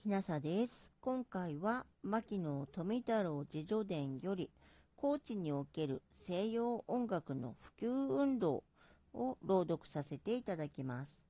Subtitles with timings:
[0.00, 0.90] きなさです。
[1.02, 4.48] 今回は、牧野富太郎自助伝より、
[4.96, 8.64] 高知における西洋音楽の普及運動
[9.12, 11.22] を朗読させていただきます。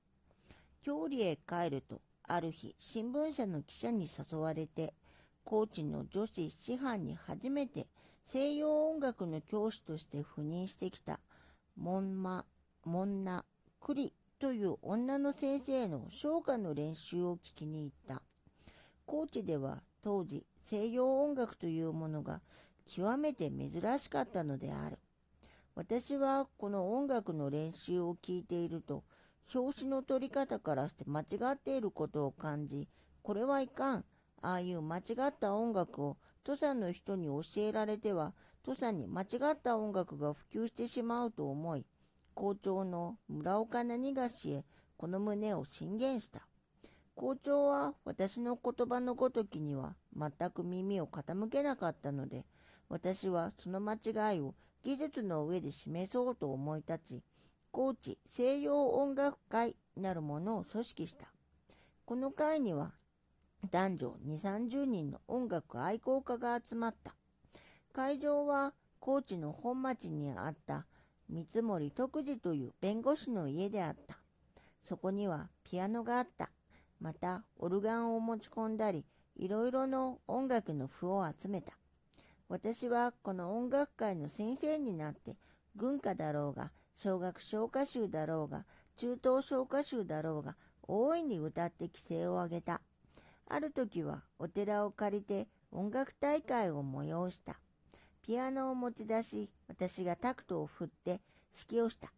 [0.83, 4.95] 郷里へ帰ると、ある日、新聞社の記者に誘われて、
[5.43, 7.89] 高知の女子師範に初めて
[8.25, 11.19] 西洋音楽の教師として赴任してきた、
[11.77, 12.45] モンマ、
[12.85, 13.45] モンナ、
[13.81, 18.23] クリという女の先生の唱歌の練習を聞きに行った。
[19.07, 22.41] 高知では当時西洋音楽というものが
[22.87, 24.99] 極めて珍しかったのである。
[25.75, 29.05] 私はこの音楽の練習を聞いていると、
[29.55, 32.89] 表紙の取り方からして間違っていることを感じ、
[33.23, 34.05] これはいかん。
[34.43, 41.87] ああいう間違った音楽を土佐の人に教えられては、土佐に間違った音楽が普及してしまうと思い、
[42.35, 44.65] 校長の村岡何がしへ
[44.97, 46.50] この旨を進言した。
[47.21, 52.47] 校長は私の言葉のごときには全く耳を傾けなかったので、
[52.89, 57.23] 私はその間違いを技術の上で示そうと思い立ち、
[57.73, 61.27] 高知西洋音楽会なるものを組織した。
[62.07, 62.93] この会には
[63.71, 67.15] 男女2、30人の音楽愛好家が集まった。
[67.93, 70.87] 会場は高知の本町にあった
[71.29, 74.17] 三森徳次という弁護士の家であった。
[74.83, 76.51] そこにはピアノがあった。
[77.01, 79.05] またオルガンを持ち込んだり、
[79.37, 81.73] いろいろの音楽の譜を集めた。
[82.49, 85.37] 私はこの音楽会の先生になって、
[85.77, 88.65] 軍歌だろうが、小学唱歌集だろうが、
[88.97, 92.83] 中等唱歌集だろうが、大いに歌って規制を上げた。
[93.49, 97.59] ある時はお寺を借りて音楽大会を催した。
[98.23, 101.21] ピアノを持ち出し、私がタクトを振って
[101.71, 102.13] 指揮をした。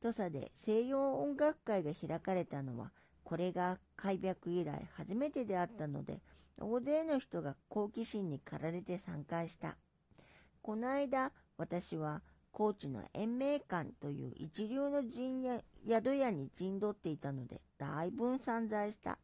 [0.00, 2.90] 土佐で西洋音楽会が開かれたのは
[3.30, 6.20] これが開闢以来初めてであったので、
[6.58, 9.76] 大勢の人が好奇心に駆られて参加した。
[10.62, 19.16] この間、私は高知の延命館という一流の陣や宿屋に陣取っていたので、だいぶ散在した。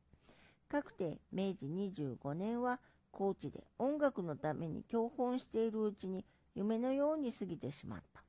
[0.68, 2.78] かくて明治25年は
[3.10, 8.22] 高知で音楽のために教本しているうちに夢のように過ぎてしまった。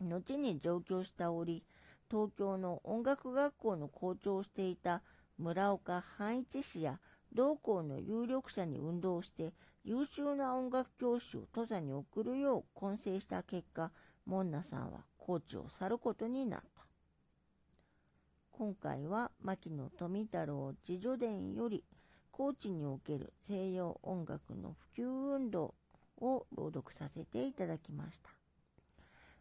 [0.00, 1.62] 後に上京した折、
[2.10, 5.02] 東京の音楽学校の校長をしていた
[5.38, 6.98] 村岡半一氏や
[7.32, 9.52] 同校の有力者に運動して
[9.84, 13.90] 優秀な音楽教師を土佐に送るよう混成した結果、
[14.26, 16.86] 門ナさんは高知を去ることになった。
[18.50, 21.84] 今回は牧野富太郎自助伝より
[22.32, 25.74] 高知における西洋音楽の普及運動
[26.18, 28.30] を朗読させていただきました。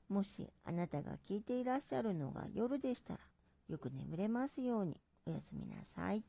[0.09, 3.19] もしあなたが聞いていらっしゃるのが夜でしたら、
[3.67, 6.23] よく眠れますようにおやすみなさい。